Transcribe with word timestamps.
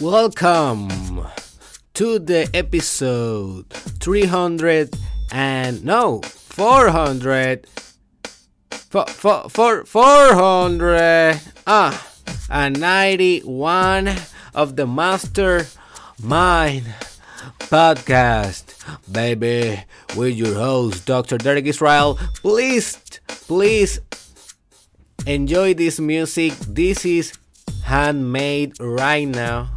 Welcome 0.00 0.88
to 1.92 2.18
the 2.18 2.48
episode 2.54 3.68
300 3.68 4.96
and 5.30 5.84
no 5.84 6.22
400 6.22 7.66
for, 8.70 9.04
for, 9.06 9.50
for 9.50 9.84
400 9.84 11.38
ah 11.66 12.08
and 12.48 12.80
91 12.80 14.08
of 14.54 14.76
the 14.76 14.86
Master 14.86 15.66
Mind 16.18 16.86
podcast. 17.58 18.72
Baby 19.12 19.84
with 20.16 20.34
your 20.34 20.54
host 20.54 21.04
Dr. 21.04 21.36
Derek 21.36 21.66
Israel. 21.66 22.18
Please 22.36 22.96
please 23.26 24.00
enjoy 25.26 25.74
this 25.74 26.00
music. 26.00 26.54
This 26.60 27.04
is 27.04 27.34
handmade 27.84 28.80
right 28.80 29.28
now 29.28 29.68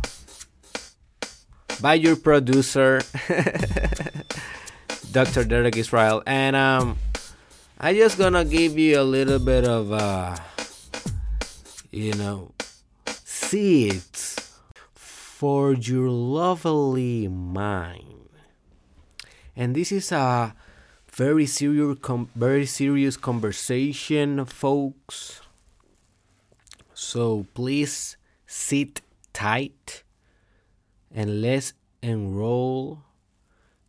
by 1.83 1.95
your 1.95 2.15
producer 2.15 3.03
Dr. 5.11 5.43
Derek 5.43 5.75
Israel. 5.75 6.23
And 6.25 6.55
um 6.55 6.97
I 7.77 7.93
just 7.93 8.17
gonna 8.17 8.45
give 8.45 8.79
you 8.79 9.01
a 9.01 9.03
little 9.03 9.37
bit 9.37 9.67
of 9.67 9.91
uh 9.91 10.39
you 11.91 12.15
know 12.15 12.55
seeds 13.27 14.39
for 14.95 15.73
your 15.73 16.07
lovely 16.07 17.27
mind. 17.27 18.31
And 19.53 19.75
this 19.75 19.91
is 19.91 20.13
a 20.15 20.55
very 21.11 21.45
serious 21.45 21.99
very 22.33 22.65
serious 22.65 23.17
conversation 23.17 24.45
folks. 24.45 25.41
So 26.95 27.45
please 27.53 28.15
sit 28.47 29.01
tight 29.33 30.03
and 31.13 31.41
let's 31.41 31.73
enroll 32.01 33.03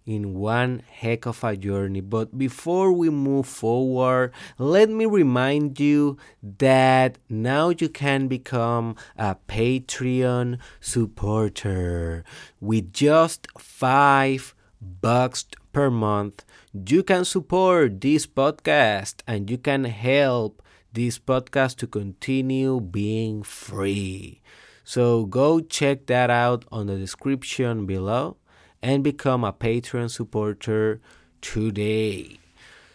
in 0.06 0.34
one 0.34 0.82
heck 0.90 1.26
of 1.26 1.42
a 1.42 1.56
journey. 1.56 2.00
But 2.00 2.36
before 2.36 2.92
we 2.92 3.10
move 3.10 3.46
forward, 3.46 4.32
let 4.58 4.90
me 4.90 5.06
remind 5.06 5.80
you 5.80 6.18
that 6.42 7.18
now 7.28 7.70
you 7.70 7.88
can 7.88 8.28
become 8.28 8.96
a 9.16 9.36
Patreon 9.48 10.58
supporter 10.80 12.24
with 12.60 12.92
just 12.92 13.48
five 13.58 14.54
bucks 14.80 15.46
per 15.72 15.90
month. 15.90 16.44
You 16.72 17.02
can 17.02 17.24
support 17.24 18.00
this 18.00 18.26
podcast 18.26 19.22
and 19.26 19.50
you 19.50 19.58
can 19.58 19.84
help 19.84 20.62
this 20.92 21.18
podcast 21.18 21.76
to 21.76 21.86
continue 21.86 22.80
being 22.80 23.42
free. 23.42 24.42
So 24.84 25.24
go 25.24 25.60
check 25.60 26.06
that 26.06 26.30
out 26.30 26.64
on 26.70 26.86
the 26.86 26.96
description 26.96 27.86
below 27.86 28.36
and 28.82 29.02
become 29.02 29.42
a 29.42 29.52
Patreon 29.52 30.10
supporter 30.10 31.00
today. 31.40 32.38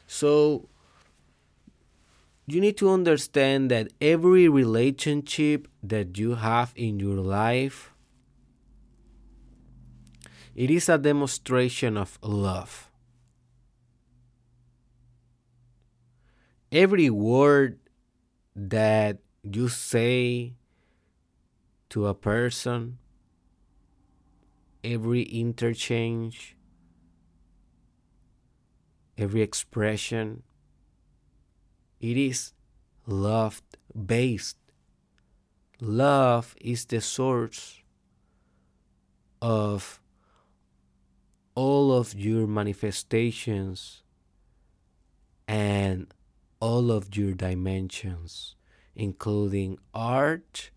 So 0.05 0.69
you 2.45 2.61
need 2.61 2.77
to 2.77 2.89
understand 2.89 3.69
that 3.71 3.89
every 3.99 4.47
relationship 4.47 5.67
that 5.83 6.17
you 6.17 6.35
have 6.35 6.73
in 6.75 6.99
your 6.99 7.17
life 7.17 7.91
it 10.59 10.69
is 10.69 10.89
a 10.89 10.97
demonstration 10.97 11.95
of 11.95 12.19
love. 12.21 12.91
Every 16.69 17.09
word 17.09 17.79
that 18.55 19.19
you 19.41 19.69
say 19.69 20.58
to 21.89 22.07
a 22.07 22.13
person, 22.13 22.97
every 24.83 25.23
interchange, 25.23 26.55
every 29.17 29.41
expression, 29.41 30.43
it 31.99 32.15
is 32.15 32.53
love 33.05 33.61
based. 34.05 34.57
Love 35.81 36.55
is 36.61 36.85
the 36.85 37.01
source 37.01 37.81
of 39.41 39.99
all 41.55 41.91
of 41.91 42.13
your 42.13 42.47
manifestations 42.47 44.03
and 45.47 46.13
all 46.59 46.91
of 46.91 47.15
your 47.15 47.33
dimensions, 47.33 48.55
including 48.95 49.77
art, 49.93 50.71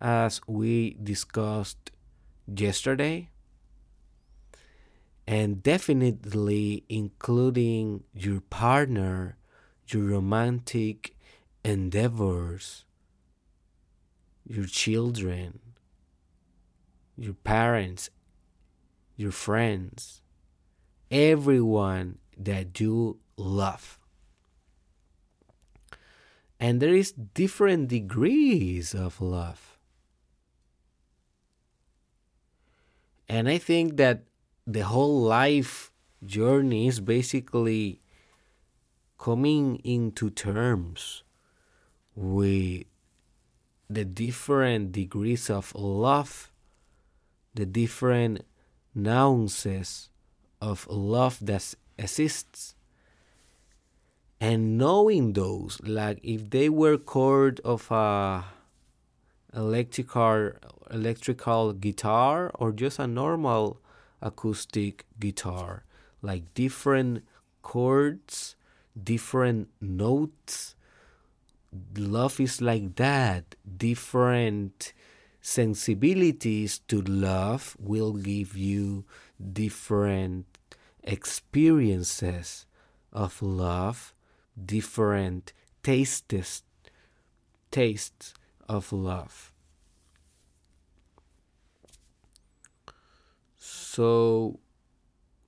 as 0.00 0.40
we 0.46 0.96
discussed 1.02 1.90
yesterday, 2.46 3.30
and 5.26 5.62
definitely 5.62 6.84
including 6.88 8.04
your 8.14 8.40
partner, 8.40 9.36
your 9.88 10.04
romantic 10.04 11.14
endeavors, 11.64 12.84
your 14.46 14.66
children, 14.66 15.60
your 17.16 17.34
parents, 17.34 18.10
your 19.16 19.32
friends, 19.32 20.22
everyone 21.10 22.18
that 22.36 22.80
you 22.80 23.18
love. 23.36 23.98
And 26.60 26.80
there 26.80 26.94
is 26.94 27.12
different 27.12 27.88
degrees 27.88 28.94
of 28.94 29.20
love. 29.20 29.77
And 33.28 33.48
I 33.48 33.58
think 33.58 33.96
that 33.98 34.24
the 34.66 34.80
whole 34.80 35.20
life 35.22 35.92
journey 36.24 36.88
is 36.88 37.00
basically 37.00 38.00
coming 39.18 39.76
into 39.84 40.30
terms 40.30 41.22
with 42.14 42.84
the 43.90 44.04
different 44.04 44.92
degrees 44.92 45.50
of 45.50 45.74
love, 45.74 46.50
the 47.54 47.66
different 47.66 48.44
nuances 48.94 50.10
of 50.60 50.86
love 50.88 51.38
that 51.42 51.74
exists. 51.98 52.74
And 54.40 54.78
knowing 54.78 55.32
those, 55.32 55.80
like 55.82 56.20
if 56.22 56.50
they 56.50 56.68
were 56.68 56.96
chord 56.96 57.60
of 57.64 57.90
a 57.90 58.44
electrical 59.54 60.52
electrical 60.90 61.72
guitar 61.72 62.50
or 62.54 62.72
just 62.72 62.98
a 62.98 63.06
normal 63.06 63.80
acoustic 64.20 65.04
guitar. 65.18 65.84
Like 66.22 66.52
different 66.54 67.24
chords 67.62 68.56
different 69.02 69.68
notes. 69.80 70.74
Love 71.96 72.40
is 72.40 72.60
like 72.60 72.96
that. 72.96 73.54
Different 73.76 74.92
sensibilities 75.40 76.80
to 76.88 77.00
love 77.02 77.76
will 77.78 78.14
give 78.14 78.56
you 78.56 79.04
different 79.52 80.46
experiences 81.02 82.66
of 83.12 83.40
love 83.40 84.12
different 84.66 85.52
tastes 85.82 86.62
tastes 87.70 88.34
of 88.68 88.92
love. 88.92 89.52
So, 93.56 94.60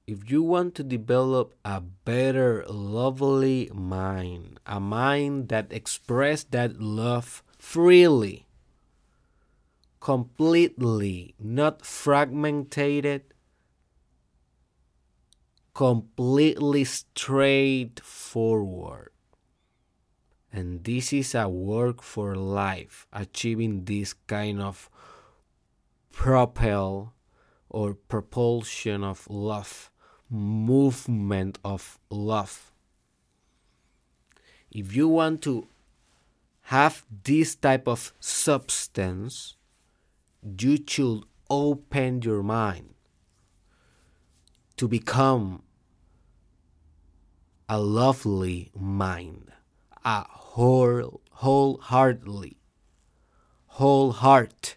if 0.07 0.31
you 0.31 0.43
want 0.43 0.75
to 0.75 0.83
develop 0.83 1.55
a 1.65 1.81
better, 1.81 2.65
lovely 2.67 3.71
mind, 3.73 4.59
a 4.67 4.81
mind 4.81 5.49
that 5.51 5.73
expresses 5.73 6.47
that 6.51 6.81
love 6.81 7.45
freely, 7.59 8.47
completely, 10.01 11.37
not 11.39 11.87
fragmented, 11.87 13.23
completely 15.75 16.85
straightforward 16.85 19.13
and 20.53 20.83
this 20.85 21.13
is 21.13 21.35
a 21.35 21.49
work 21.49 22.03
for 22.03 22.35
life, 22.35 23.07
achieving 23.13 23.85
this 23.85 24.13
kind 24.13 24.61
of 24.61 24.91
propel 26.13 27.15
or 27.69 27.95
propulsion 27.95 29.05
of 29.05 29.29
love, 29.31 29.91
movement 30.29 31.59
of 31.65 31.99
love. 32.11 32.73
If 34.73 34.95
you 34.95 35.09
want 35.09 35.43
to 35.43 35.69
have 36.63 37.05
this 37.25 37.55
type 37.55 37.87
of 37.87 38.13
substance, 38.19 39.57
you 40.59 40.79
should 40.87 41.25
open 41.49 42.23
your 42.23 42.43
mind 42.43 42.95
to 44.77 44.89
become 44.89 45.63
a 47.69 47.79
lovely 47.79 48.71
mind 48.75 49.53
a 50.05 50.25
whole 50.29 51.21
wholeheartedly 51.31 52.61
whole 53.67 54.13
heart 54.13 54.77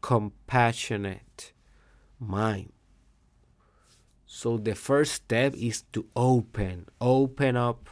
compassionate 0.00 1.52
mind. 2.18 2.72
So 4.26 4.56
the 4.56 4.74
first 4.74 5.12
step 5.12 5.54
is 5.54 5.82
to 5.92 6.06
open, 6.16 6.88
open 7.00 7.56
up 7.56 7.90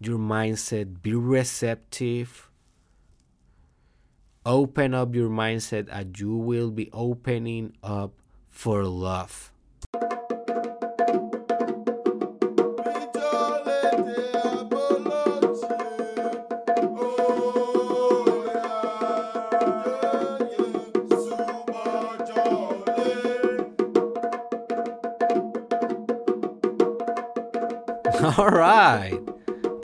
your 0.00 0.18
mindset, 0.18 1.02
be 1.02 1.14
receptive. 1.14 2.50
Open 4.44 4.92
up 4.92 5.14
your 5.14 5.30
mindset 5.30 5.86
and 5.90 6.18
you 6.18 6.34
will 6.34 6.70
be 6.70 6.90
opening 6.92 7.76
up 7.82 8.12
for 8.50 8.84
love. 8.84 9.51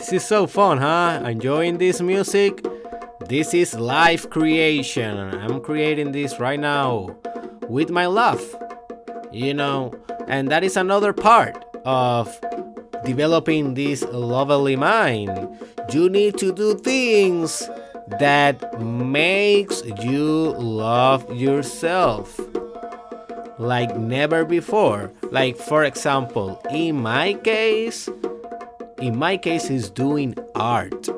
This 0.08 0.22
is 0.22 0.26
so 0.26 0.46
fun, 0.46 0.78
huh? 0.78 1.22
Enjoying 1.26 1.76
this 1.76 2.00
music? 2.00 2.64
This 3.28 3.52
is 3.52 3.74
live 3.74 4.30
creation. 4.30 5.18
I'm 5.18 5.60
creating 5.60 6.12
this 6.12 6.40
right 6.40 6.58
now 6.58 7.14
with 7.68 7.90
my 7.90 8.06
love. 8.06 8.40
You 9.30 9.52
know, 9.52 9.92
and 10.26 10.50
that 10.50 10.64
is 10.64 10.78
another 10.78 11.12
part 11.12 11.62
of 11.84 12.40
developing 13.04 13.74
this 13.74 14.02
lovely 14.04 14.76
mind. 14.76 15.46
You 15.92 16.08
need 16.08 16.38
to 16.38 16.54
do 16.54 16.74
things 16.78 17.68
that 18.18 18.80
makes 18.80 19.82
you 20.00 20.52
love 20.56 21.30
yourself 21.34 22.40
like 23.58 23.94
never 23.98 24.46
before. 24.46 25.12
Like 25.30 25.58
for 25.58 25.84
example, 25.84 26.62
in 26.70 26.96
my 26.96 27.34
case, 27.34 28.08
in 29.00 29.16
my 29.16 29.36
case 29.36 29.70
is 29.70 29.88
doing 29.90 30.34
art. 30.54 31.08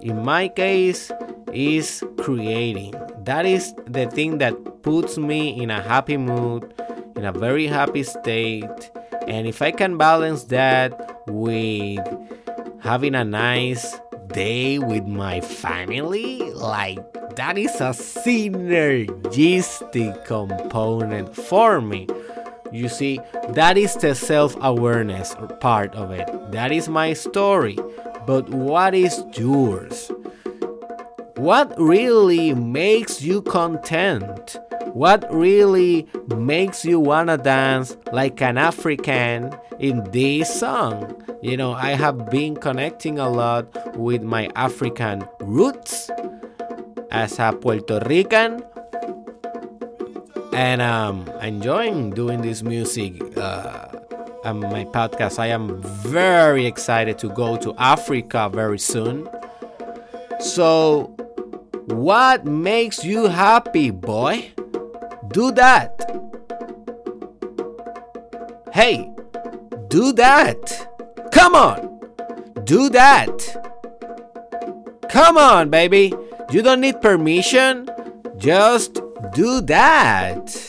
In 0.00 0.24
my 0.24 0.48
case 0.48 1.12
is 1.52 2.02
creating. 2.18 2.94
That 3.24 3.44
is 3.46 3.74
the 3.86 4.06
thing 4.06 4.38
that 4.38 4.82
puts 4.82 5.16
me 5.16 5.62
in 5.62 5.70
a 5.70 5.80
happy 5.80 6.16
mood, 6.18 6.74
in 7.16 7.24
a 7.24 7.32
very 7.32 7.66
happy 7.66 8.02
state. 8.02 8.90
And 9.26 9.46
if 9.46 9.62
I 9.62 9.70
can 9.70 9.96
balance 9.96 10.44
that 10.44 11.22
with 11.26 12.06
having 12.80 13.14
a 13.14 13.24
nice 13.24 13.98
day 14.28 14.78
with 14.78 15.06
my 15.06 15.40
family, 15.40 16.52
like 16.52 16.98
that 17.36 17.56
is 17.56 17.74
a 17.76 17.94
synergistic 17.94 20.26
component 20.26 21.34
for 21.34 21.80
me. 21.80 22.06
You 22.74 22.88
see, 22.88 23.20
that 23.50 23.78
is 23.78 23.94
the 23.94 24.16
self 24.16 24.56
awareness 24.60 25.36
part 25.60 25.94
of 25.94 26.10
it. 26.10 26.28
That 26.50 26.72
is 26.72 26.88
my 26.88 27.12
story. 27.12 27.78
But 28.26 28.48
what 28.48 28.96
is 28.96 29.22
yours? 29.34 30.10
What 31.36 31.72
really 31.78 32.52
makes 32.52 33.22
you 33.22 33.42
content? 33.42 34.58
What 34.92 35.24
really 35.32 36.08
makes 36.34 36.84
you 36.84 36.98
wanna 36.98 37.38
dance 37.38 37.96
like 38.10 38.42
an 38.42 38.58
African 38.58 39.54
in 39.78 40.02
this 40.10 40.52
song? 40.58 41.14
You 41.42 41.56
know, 41.56 41.74
I 41.74 41.90
have 41.90 42.28
been 42.28 42.56
connecting 42.56 43.20
a 43.20 43.28
lot 43.28 43.96
with 43.96 44.24
my 44.24 44.50
African 44.56 45.28
roots 45.38 46.10
as 47.12 47.38
a 47.38 47.52
Puerto 47.52 48.02
Rican 48.06 48.64
and 50.54 50.80
um, 50.80 51.28
enjoying 51.42 52.10
doing 52.10 52.40
this 52.40 52.62
music 52.62 53.36
uh, 53.36 53.88
on 54.44 54.60
my 54.60 54.84
podcast. 54.84 55.38
I 55.38 55.48
am 55.48 55.82
very 55.82 56.64
excited 56.66 57.18
to 57.18 57.28
go 57.30 57.56
to 57.56 57.74
Africa 57.76 58.48
very 58.52 58.78
soon. 58.78 59.28
So, 60.38 61.14
what 61.86 62.46
makes 62.46 63.04
you 63.04 63.26
happy, 63.26 63.90
boy? 63.90 64.52
Do 65.28 65.50
that. 65.52 65.90
Hey, 68.72 69.10
do 69.88 70.12
that. 70.12 70.88
Come 71.32 71.54
on, 71.54 72.00
do 72.64 72.88
that. 72.90 73.60
Come 75.08 75.36
on, 75.36 75.70
baby. 75.70 76.12
You 76.50 76.62
don't 76.62 76.80
need 76.80 77.00
permission. 77.00 77.88
Just 78.36 79.00
do 79.32 79.60
that. 79.62 80.63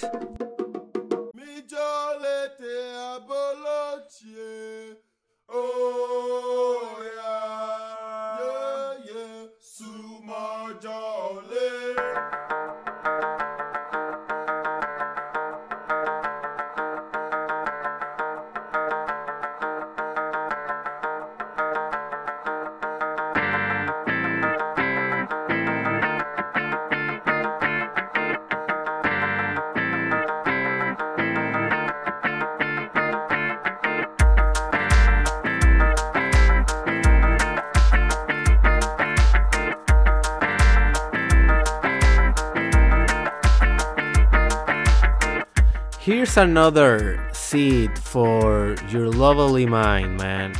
Another 46.37 47.29
seed 47.31 47.97
for 47.97 48.75
your 48.89 49.07
lovely 49.07 49.65
mind, 49.65 50.17
man. 50.17 50.53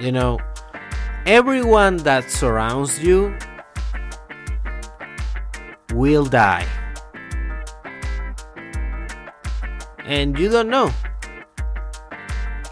You 0.00 0.10
know, 0.10 0.40
everyone 1.24 1.98
that 1.98 2.28
surrounds 2.28 2.98
you 2.98 3.36
will 5.92 6.24
die. 6.24 6.66
And 10.04 10.36
you 10.36 10.48
don't 10.48 10.68
know 10.68 10.92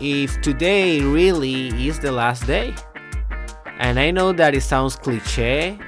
if 0.01 0.41
today 0.41 1.01
really 1.01 1.69
is 1.87 2.01
the 2.01 2.11
last 2.11 2.45
day. 2.47 2.75
And 3.79 4.01
I 4.01 4.11
know 4.11 4.33
that 4.33 4.57
it 4.57 4.63
sounds 4.63 4.97
cliche, 4.97 5.79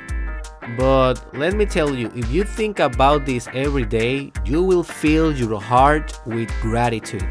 but 0.76 1.17
let 1.35 1.55
me 1.55 1.64
tell 1.64 1.95
you, 1.95 2.11
if 2.14 2.31
you 2.31 2.45
think 2.45 2.81
about 2.81 3.25
this 3.25 3.49
every 3.55 3.85
day, 3.85 4.33
you 4.45 4.62
will 4.62 4.83
fill 4.83 5.33
your 5.33 5.61
heart 5.61 6.21
with 6.26 6.50
gratitude. 6.61 7.26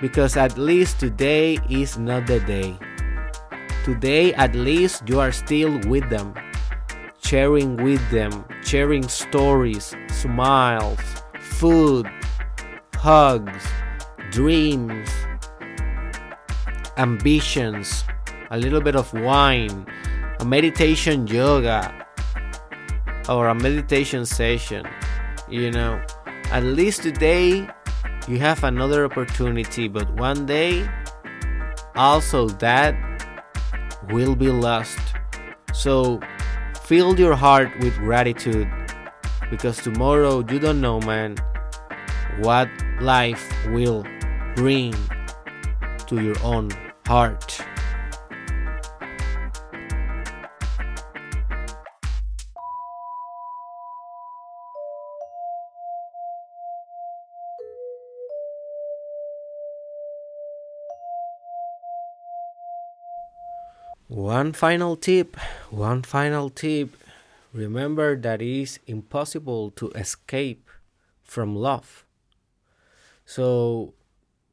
Because 0.00 0.36
at 0.36 0.58
least 0.58 1.00
today 1.00 1.58
is 1.70 1.98
not 1.98 2.26
the 2.26 2.40
day. 2.40 2.78
Today, 3.84 4.34
at 4.34 4.54
least, 4.54 5.08
you 5.08 5.20
are 5.20 5.32
still 5.32 5.78
with 5.88 6.08
them, 6.10 6.34
sharing 7.24 7.76
with 7.76 8.02
them, 8.10 8.44
sharing 8.62 9.08
stories, 9.08 9.96
smiles, 10.08 11.00
food, 11.40 12.06
hugs, 12.94 13.64
dreams, 14.30 15.08
ambitions, 16.96 18.04
a 18.50 18.58
little 18.58 18.80
bit 18.80 18.94
of 18.96 19.12
wine, 19.14 19.86
a 20.40 20.44
meditation 20.44 21.26
yoga, 21.26 22.01
or 23.28 23.48
a 23.48 23.54
meditation 23.54 24.26
session. 24.26 24.86
You 25.48 25.70
know, 25.70 26.02
at 26.50 26.64
least 26.64 27.02
today 27.02 27.68
you 28.28 28.38
have 28.38 28.64
another 28.64 29.04
opportunity, 29.04 29.88
but 29.88 30.10
one 30.14 30.46
day 30.46 30.88
also 31.94 32.48
that 32.48 32.94
will 34.10 34.34
be 34.34 34.48
lost. 34.48 34.98
So 35.72 36.20
fill 36.84 37.18
your 37.18 37.34
heart 37.34 37.70
with 37.80 37.96
gratitude 37.98 38.68
because 39.50 39.78
tomorrow 39.78 40.44
you 40.48 40.58
don't 40.58 40.80
know, 40.80 41.00
man, 41.00 41.36
what 42.40 42.68
life 43.00 43.52
will 43.68 44.06
bring 44.54 44.94
to 46.06 46.22
your 46.22 46.36
own 46.42 46.70
heart. 47.06 47.61
One 64.12 64.52
final 64.52 64.94
tip, 64.94 65.38
one 65.70 66.02
final 66.02 66.50
tip. 66.50 66.98
Remember 67.54 68.14
that 68.14 68.42
it 68.42 68.60
is 68.60 68.78
impossible 68.86 69.70
to 69.76 69.88
escape 69.92 70.68
from 71.24 71.56
love. 71.56 72.04
So 73.24 73.94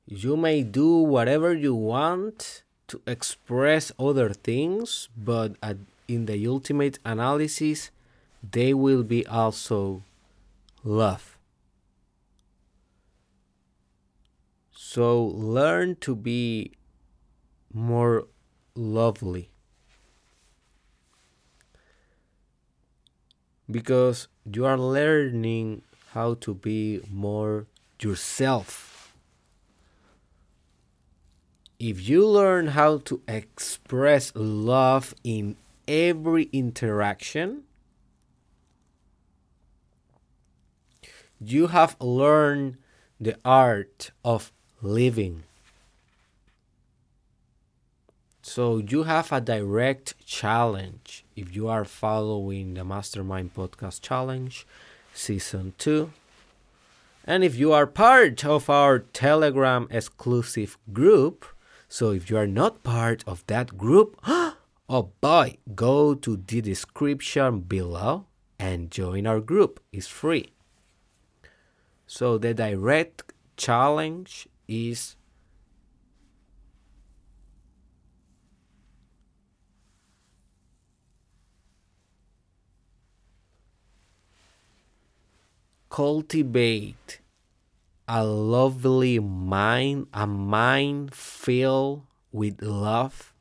you 0.06 0.38
may 0.38 0.64
do 0.64 1.00
whatever 1.00 1.54
you 1.54 1.76
want 1.76 2.64
to 2.88 3.02
express 3.06 3.92
other 4.00 4.32
things, 4.32 5.10
but 5.18 5.58
at, 5.62 5.76
in 6.08 6.26
the 6.26 6.48
ultimate 6.48 6.98
analysis, 7.04 7.92
they 8.42 8.74
will 8.74 9.04
be 9.04 9.28
also 9.28 10.04
love. 10.86 11.38
So 14.72 15.22
learn 15.22 15.98
to 15.98 16.16
be 16.16 16.72
more 17.74 18.24
lovely. 18.80 19.50
Because 23.70 24.28
you 24.52 24.66
are 24.66 24.78
learning 24.78 25.84
how 26.14 26.36
to 26.36 26.56
be 26.56 27.02
more 27.12 27.68
yourself. 28.02 29.14
If 31.78 32.08
you 32.08 32.26
learn 32.26 32.68
how 32.68 32.98
to 33.06 33.22
express 33.28 34.32
love 34.36 35.14
in 35.24 35.56
every 35.88 36.50
interaction, 36.52 37.64
you 41.40 41.68
have 41.68 41.96
learned 42.02 42.78
the 43.20 43.38
art 43.46 44.12
of 44.26 44.52
living. 44.82 45.44
So 48.50 48.80
you 48.80 49.04
have 49.04 49.32
a 49.32 49.42
direct 49.42 50.16
challenge 50.26 51.24
if 51.36 51.56
you 51.56 51.68
are 51.68 51.86
following 51.86 52.74
the 52.74 52.84
Mastermind 52.84 53.54
Podcast 53.54 54.02
Challenge 54.02 54.66
Season 55.14 55.74
2. 55.78 56.10
And 57.26 57.44
if 57.44 57.56
you 57.56 57.72
are 57.74 57.86
part 57.86 58.44
of 58.44 58.68
our 58.68 58.98
Telegram 58.98 59.88
exclusive 59.92 60.80
group, 60.92 61.46
so 61.88 62.10
if 62.10 62.32
you 62.32 62.38
are 62.38 62.48
not 62.48 62.82
part 62.82 63.24
of 63.28 63.46
that 63.46 63.78
group, 63.78 64.20
oh 64.26 65.12
boy, 65.22 65.58
go 65.76 66.16
to 66.16 66.36
the 66.36 66.60
description 66.60 67.60
below 67.60 68.26
and 68.58 68.90
join 68.90 69.28
our 69.28 69.42
group. 69.42 69.80
It's 69.92 70.08
free. 70.08 70.54
So 72.08 72.40
the 72.40 72.56
direct 72.56 73.32
challenge 73.58 74.48
is 74.68 75.18
cultivate 85.90 87.20
a 88.08 88.26
lovely 88.26 89.20
mind, 89.20 90.08
a 90.14 90.26
mind 90.26 91.14
filled 91.14 92.02
with 92.32 92.60
love 92.62 93.36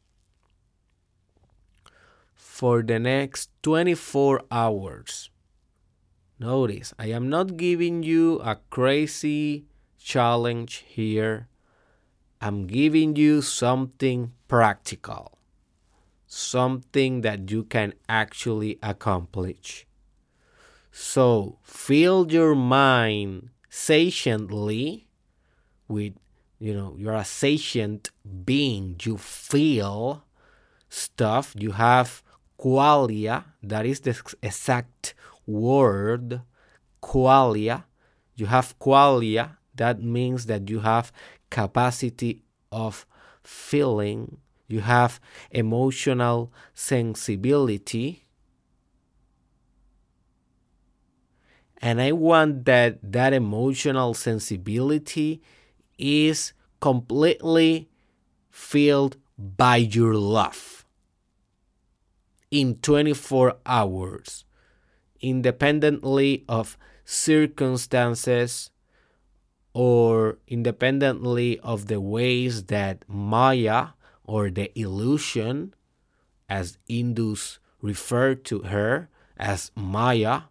for 2.35 2.83
the 2.83 2.99
next 2.99 3.49
24 3.63 4.43
hours. 4.51 5.31
Notice, 6.39 6.93
I 6.99 7.07
am 7.07 7.31
not 7.31 7.57
giving 7.57 8.03
you 8.03 8.41
a 8.41 8.61
crazy 8.69 9.65
challenge 9.99 10.85
here. 10.87 11.49
I'm 12.41 12.67
giving 12.67 13.17
you 13.17 13.43
something 13.43 14.33
practical, 14.49 15.39
something 16.27 17.23
that 17.23 17.51
you 17.51 17.65
can 17.65 17.95
actually 18.09 18.79
accomplish. 18.83 19.88
So 21.01 21.59
fill 21.63 22.27
your 22.29 22.57
mind 22.57 23.51
satiently 23.71 25.07
with, 25.87 26.15
you 26.59 26.75
know, 26.75 26.97
you're 26.99 27.15
a 27.15 27.21
satient 27.21 28.11
being. 28.45 28.97
You 29.03 29.17
feel 29.17 30.25
stuff. 30.89 31.55
You 31.57 31.71
have 31.71 32.25
qualia, 32.59 33.45
that 33.63 33.87
is 33.87 34.01
the 34.01 34.21
exact 34.43 35.15
word 35.47 36.43
qualia. 37.01 37.85
You 38.35 38.47
have 38.47 38.77
qualia, 38.81 39.57
that 39.77 40.03
means 40.03 40.47
that 40.47 40.69
you 40.69 40.81
have 40.81 41.13
capacity 41.49 42.43
of 42.73 43.07
feeling, 43.45 44.39
you 44.67 44.81
have 44.81 45.21
emotional 45.53 46.53
sensibility. 46.75 48.25
And 51.81 52.01
I 52.01 52.13
want 52.13 52.65
that 52.65 52.99
that 53.03 53.33
emotional 53.33 54.15
sensibility 54.15 55.41
is 55.97 56.53
completely 56.81 57.89
filled 58.51 59.17
by 59.39 59.77
your 59.77 60.15
love 60.15 60.85
in 62.51 62.77
24 62.77 63.57
hours 63.67 64.45
independently 65.21 66.45
of 66.49 66.77
circumstances 67.05 68.71
or 69.73 70.39
independently 70.47 71.59
of 71.61 71.87
the 71.87 72.01
ways 72.01 72.65
that 72.65 73.05
Maya 73.09 73.89
or 74.25 74.51
the 74.51 74.77
illusion, 74.79 75.75
as 76.49 76.79
Hindus 76.89 77.59
refer 77.81 78.35
to 78.35 78.61
her 78.63 79.09
as 79.37 79.71
Maya, 79.75 80.43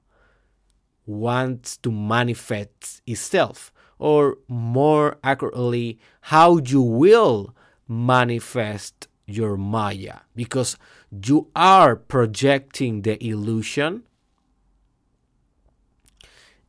wants 1.08 1.78
to 1.78 1.92
manifest 1.92 3.02
itself, 3.08 3.72
or 3.98 4.38
more 4.48 5.18
accurately, 5.24 5.98
how 6.22 6.58
you 6.58 6.82
will 6.82 7.56
manifest 7.88 9.08
your 9.26 9.58
Maya, 9.58 10.20
because 10.36 10.78
you 11.26 11.50
are 11.56 11.96
projecting 11.96 13.02
the 13.02 13.18
illusion. 13.26 14.04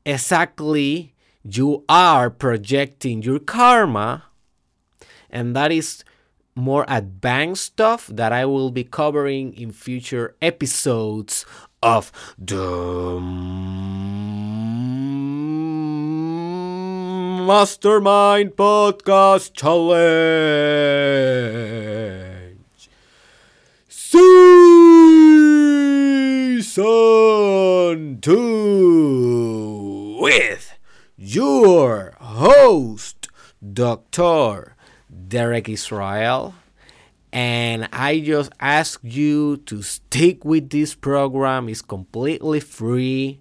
Exactly 0.06 1.14
you 1.44 1.84
are 1.88 2.30
projecting 2.30 3.22
your 3.22 3.38
karma. 3.38 4.24
And 5.30 5.54
that 5.56 5.72
is 5.72 6.04
more 6.54 6.84
advanced 6.88 7.64
stuff 7.64 8.08
that 8.08 8.32
I 8.32 8.44
will 8.44 8.70
be 8.70 8.84
covering 8.84 9.54
in 9.54 9.72
future 9.72 10.36
episodes 10.42 11.46
of 11.82 12.10
the 12.38 13.20
Mastermind 17.48 18.56
Podcast 18.56 19.54
Challenge. 19.54 19.88
Season 23.88 24.20
2 28.20 30.18
with 30.20 30.74
your 31.16 32.14
host, 32.20 33.28
Dr. 33.72 34.76
Derek 35.08 35.70
Israel. 35.70 36.54
And 37.32 37.88
I 37.94 38.20
just 38.20 38.52
ask 38.60 39.00
you 39.02 39.56
to 39.64 39.80
stick 39.80 40.44
with 40.44 40.68
this 40.68 40.94
program. 40.94 41.70
It's 41.70 41.80
completely 41.80 42.60
free. 42.60 43.40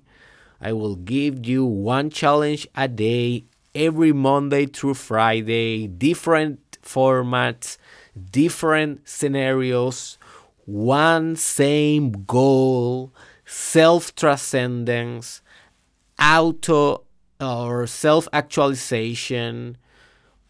I 0.62 0.72
will 0.72 0.96
give 0.96 1.46
you 1.46 1.66
one 1.66 2.10
challenge 2.10 2.70
a 2.74 2.88
day 2.88 3.44
every 3.78 4.12
Monday 4.12 4.66
through 4.66 4.96
Friday, 4.96 5.88
different 5.88 6.60
formats, 6.82 7.78
different 8.32 9.08
scenarios, 9.08 10.18
one 10.66 11.36
same 11.36 12.26
goal, 12.26 13.14
self 13.46 14.16
transcendence, 14.16 15.42
auto 16.20 17.04
or 17.40 17.86
self 17.88 18.28
actualization, 18.34 19.78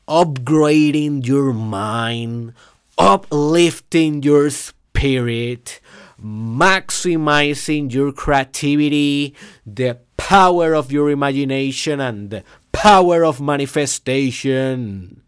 upgrading 0.07 1.27
your 1.27 1.53
mind, 1.53 2.53
uplifting 2.98 4.24
your 4.24 4.50
spirit, 4.50 5.81
maximizing 6.24 7.91
your 7.91 8.12
creativity, 8.12 9.36
the 9.65 10.00
power 10.15 10.74
of 10.74 10.91
your 10.91 11.10
imagination, 11.10 12.00
and 12.00 12.29
the 12.31 12.43
power 12.77 13.25
of 13.25 13.41
manifestation. 13.41 15.24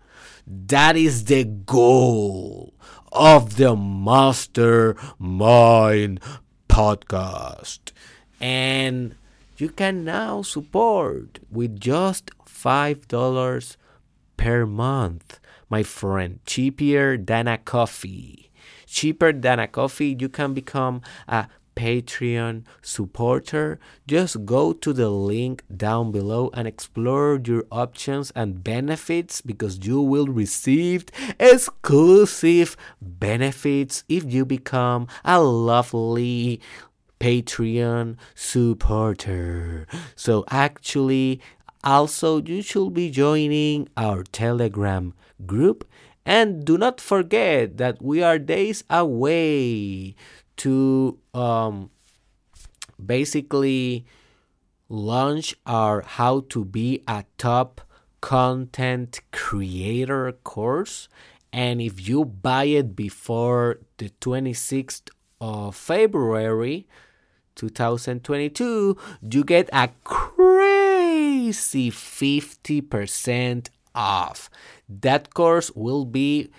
That 0.46 0.96
is 0.96 1.25
the 1.25 1.46
goal 1.46 2.75
of 3.12 3.58
the 3.58 3.75
Mastermind 3.75 6.20
podcast. 6.70 7.79
And 8.39 9.15
you 9.58 9.70
can 9.70 10.06
now 10.06 10.44
support 10.44 11.39
with 11.50 11.79
just 11.79 12.29
$5 12.46 13.77
per 14.38 14.68
month, 14.68 15.39
my 15.72 15.82
friend, 15.82 16.39
cheaper 16.46 17.18
than 17.18 17.48
a 17.48 17.58
coffee. 17.58 18.51
Cheaper 18.86 19.34
than 19.34 19.58
a 19.58 19.68
coffee, 19.68 20.15
you 20.20 20.29
can 20.29 20.53
become 20.53 21.01
a 21.27 21.48
Patreon 21.79 22.65
supporter, 22.81 23.79
just 24.05 24.43
go 24.45 24.74
to 24.74 24.91
the 24.91 25.07
link 25.09 25.63
down 25.71 26.12
below 26.12 26.50
and 26.53 26.67
explore 26.67 27.39
your 27.41 27.63
options 27.71 28.33
and 28.36 28.62
benefits 28.62 29.39
because 29.39 29.88
you 29.88 30.01
will 30.01 30.27
receive 30.27 31.05
exclusive 31.39 32.75
benefits 33.01 34.03
if 34.09 34.25
you 34.25 34.43
become 34.45 35.07
a 35.24 35.39
lovely 35.39 36.59
Patreon 37.21 38.17
supporter. 38.36 39.88
So, 40.17 40.43
actually, 40.50 41.39
also, 41.81 42.41
you 42.41 42.62
should 42.62 42.93
be 42.93 43.09
joining 43.09 43.88
our 43.95 44.24
Telegram 44.24 45.13
group. 45.45 45.88
And 46.25 46.65
do 46.65 46.77
not 46.77 47.00
forget 47.00 47.77
that 47.77 48.01
we 48.01 48.21
are 48.21 48.38
days 48.38 48.83
away 48.89 50.15
to 50.60 51.18
um, 51.34 51.89
basically 53.04 54.06
launch 54.89 55.56
our 55.66 56.01
How 56.01 56.42
to 56.50 56.66
Be 56.66 57.04
a 57.08 57.24
Top 57.38 57.82
Content 58.22 59.22
Creator 59.32 60.34
course. 60.44 61.08
And 61.51 61.82
if 61.82 62.08
you 62.08 62.25
buy 62.25 62.66
it 62.66 62.96
before 62.96 63.80
the 63.98 64.10
26th 64.22 65.10
of 65.42 65.75
February 65.75 66.88
2022, 67.56 68.98
you 69.22 69.44
get 69.44 69.70
a 69.72 69.89
crazy 70.04 71.89
50% 71.89 73.70
off. 73.96 74.50
That 74.88 75.34
course 75.34 75.72
will 75.72 76.06
be 76.06 76.50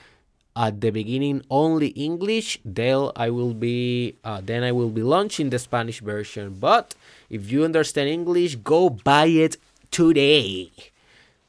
at 0.56 0.80
the 0.80 0.90
beginning 0.90 1.42
only 1.50 1.88
English. 1.88 2.58
Then 2.64 3.10
I 3.16 3.30
will 3.30 3.54
be 3.54 4.16
uh, 4.24 4.40
then 4.42 4.62
I 4.62 4.72
will 4.72 4.90
be 4.90 5.02
launching 5.02 5.50
the 5.50 5.58
Spanish 5.58 6.00
version. 6.00 6.56
But 6.58 6.94
if 7.28 7.50
you 7.50 7.64
understand 7.64 8.08
English, 8.08 8.56
go 8.56 8.90
buy 8.90 9.26
it 9.26 9.56
today. 9.90 10.70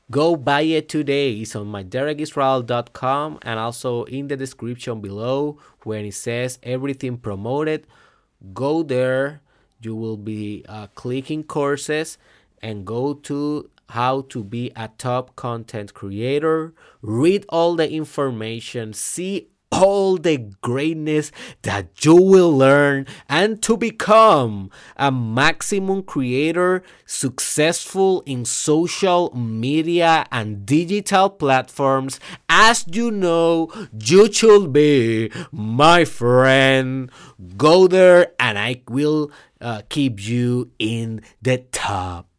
Go 0.09 0.35
buy 0.35 0.61
it 0.61 0.89
today. 0.89 1.33
It's 1.39 1.55
on 1.55 1.67
my 1.67 1.83
derekisrael.com 1.83 3.39
and 3.43 3.59
also 3.59 4.03
in 4.05 4.27
the 4.27 4.35
description 4.35 4.99
below 4.99 5.57
when 5.83 6.03
it 6.05 6.15
says 6.15 6.59
everything 6.63 7.17
promoted. 7.17 7.87
Go 8.53 8.83
there. 8.83 9.41
You 9.81 9.95
will 9.95 10.17
be 10.17 10.65
uh, 10.67 10.87
clicking 10.93 11.43
courses 11.43 12.17
and 12.61 12.85
go 12.85 13.13
to 13.13 13.69
how 13.91 14.21
to 14.29 14.43
be 14.43 14.71
a 14.75 14.89
top 14.97 15.35
content 15.35 15.93
creator. 15.93 16.73
Read 17.01 17.45
all 17.49 17.75
the 17.75 17.91
information, 17.91 18.93
see 18.93 19.49
all 19.71 20.17
the 20.17 20.37
greatness 20.61 21.31
that 21.61 22.03
you 22.03 22.15
will 22.15 22.51
learn 22.55 23.07
and 23.29 23.61
to 23.63 23.77
become 23.77 24.69
a 24.97 25.11
maximum 25.11 26.03
creator 26.03 26.83
successful 27.05 28.21
in 28.25 28.43
social 28.43 29.33
media 29.35 30.25
and 30.31 30.65
digital 30.65 31.29
platforms 31.29 32.19
as 32.49 32.83
you 32.91 33.09
know 33.09 33.71
you 33.97 34.31
should 34.31 34.73
be 34.73 35.31
my 35.53 36.03
friend 36.03 37.09
go 37.55 37.87
there 37.87 38.33
and 38.39 38.59
i 38.59 38.81
will 38.89 39.31
uh, 39.61 39.81
keep 39.89 40.21
you 40.27 40.69
in 40.79 41.21
the 41.41 41.57
top 41.71 42.30